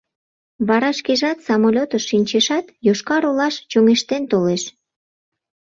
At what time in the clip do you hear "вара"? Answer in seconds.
0.67-0.91